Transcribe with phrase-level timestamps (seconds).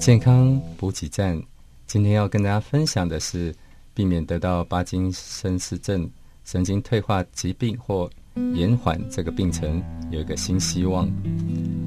[0.00, 1.38] 健康补给站，
[1.86, 3.54] 今天要跟大家分享的是
[3.92, 6.10] 避免得到巴金森氏症
[6.42, 8.08] 神经退化疾病或
[8.54, 11.06] 延缓这个病程有一个新希望。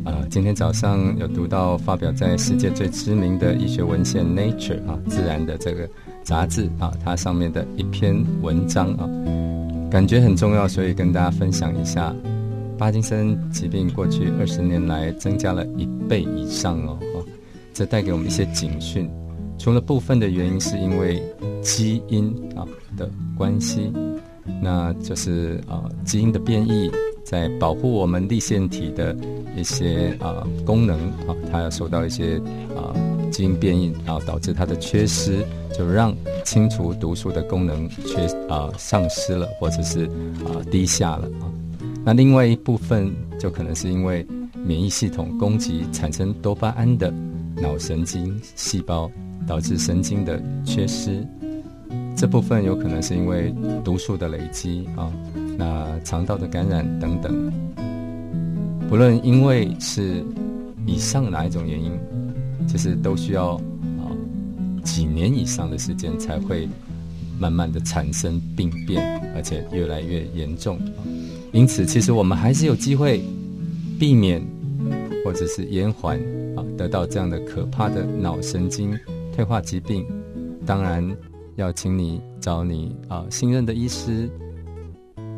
[0.06, 5.90] 啊，今天早上有读到发表在世界最知名的医学文献《Nature》啊，自然的这个
[6.22, 9.10] 杂志啊，它上面的一篇文章啊，
[9.90, 12.16] 感觉很重要，所以跟大家分享一下。
[12.78, 17.00] 巴金森疾病过去二十年来增加了一倍以上哦，
[17.74, 19.10] 这带给我们一些警讯。
[19.58, 21.22] 除了部分的原因是因为
[21.62, 23.92] 基因啊的关系，
[24.62, 26.92] 那就是啊基因的变异
[27.24, 29.16] 在保护我们立腺体的
[29.56, 32.38] 一些啊功能啊，它要受到一些
[32.76, 32.94] 啊
[33.32, 35.46] 基因变异啊导致它的缺失，
[35.78, 40.06] 就让清除毒素的功能缺啊丧失了，或者是
[40.46, 41.48] 啊低下了啊。
[42.04, 44.26] 那另外一部分就可能是因为
[44.66, 47.14] 免疫系统攻击产生多巴胺的
[47.62, 49.10] 脑神经细胞，
[49.48, 51.26] 导致神经的缺失。
[52.16, 55.12] 这部分有可能是因为毒素的累积啊，
[55.58, 57.52] 那肠道的感染等等。
[58.90, 60.24] 不论因为是
[60.86, 61.92] 以上哪一种原因，
[62.68, 63.56] 其实都需要
[63.98, 64.06] 啊
[64.84, 66.70] 几年以上的时间才会
[67.40, 69.02] 慢慢的产生病变，
[69.36, 70.80] 而且越来越严重。
[71.52, 73.24] 因此，其实我们还是有机会
[74.00, 74.42] 避免
[75.24, 76.20] 或者是延缓
[76.56, 78.98] 啊，得到这样的可怕的脑神经
[79.34, 80.06] 退化疾病。
[80.66, 81.16] 当然，
[81.56, 84.30] 要请你找你啊信任的医师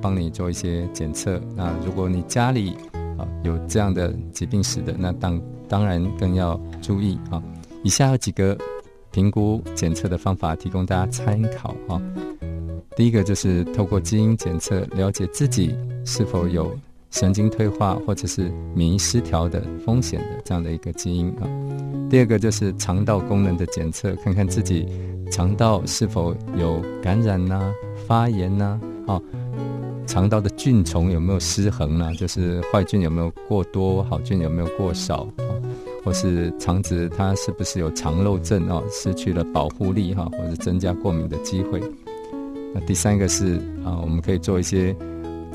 [0.02, 1.42] 帮你做一些检测。
[1.55, 2.75] 那如果你家里
[3.17, 7.42] 啊有这样的疾病史的，那当当然更要注意啊。
[7.83, 8.58] 以下有几个
[9.11, 12.02] 评估检测的方法，提供大家参考啊。
[12.95, 15.76] 第一个就是透过基因检测了解自己。
[16.08, 16.71] 是否有
[17.15, 21.48] 神经退化或者是免疫失调的风险的这样的一个基因啊？
[22.09, 24.86] 第二个就是肠道功能的检测，看看自己
[25.31, 27.73] 肠道是否有感染呐、
[28.05, 28.77] 发炎呐，
[29.08, 29.17] 啊，
[30.05, 32.14] 肠道的菌虫有没有失衡呢？
[32.15, 35.48] 就是坏菌有没有过多，好菌有没有过少啊？
[36.04, 38.83] 或是肠子它是不是有肠漏症啊？
[38.92, 41.81] 失去了保护力哈，或者增加过敏的机会？
[42.73, 43.55] 那第三个是
[43.86, 44.93] 啊，我们可以做一些。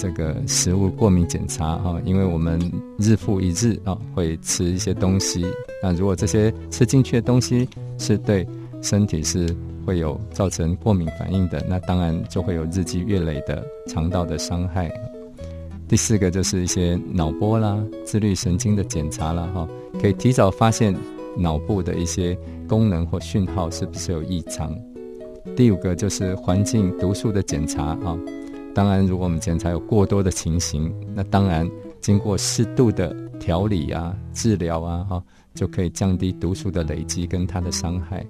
[0.01, 2.59] 这个食物过敏检查哈，因为我们
[2.99, 5.45] 日复一日啊会吃一些东西，
[5.83, 7.69] 那如果这些吃进去的东西
[7.99, 8.47] 是对
[8.81, 14.91] 身体是会有造成过敏反应的，那当然就会有日积月累的肠道的伤害。
[15.87, 19.69] 第四个就是一些脑波啦、自律神经的检查了哈，
[20.01, 20.97] 可以提早发现
[21.37, 22.35] 脑部的一些
[22.67, 24.75] 功能或讯号是不是有异常。
[25.55, 28.17] 第五个就是环境毒素的检查啊。
[28.75, 31.69] 当然，如果我们检查有过多的情形，那当然
[32.01, 35.23] 经过适度的调理啊、治疗啊，哈，
[35.55, 38.25] 就可以降低毒素的累积跟它的伤害。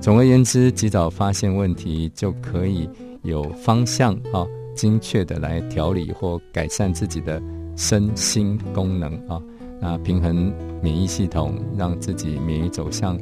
[0.00, 2.88] 总而言之，及早发现问题，就可以
[3.22, 7.42] 有方向啊，精确的来调理或改善自己的
[7.74, 9.42] 身心功能啊，
[9.80, 13.18] 那平衡免疫系统，让自己免疫走向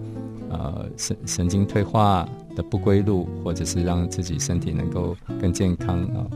[0.50, 2.28] 呃神神经退化。
[2.56, 6.26] 的不归路，或者是让自己身体能够更健康啊，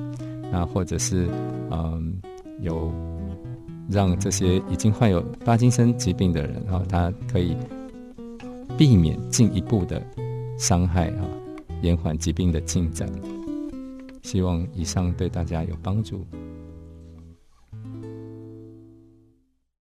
[0.53, 1.29] 那或者是
[1.71, 2.15] 嗯，
[2.61, 2.93] 有
[3.89, 7.57] 让这些已经患有巴金森疾病的人啊，他可以
[8.79, 10.01] 避免进一步的
[10.59, 11.25] 伤害啊，
[11.83, 13.09] 延缓疾病的进展。
[14.23, 16.25] 希望以上对大家有帮助。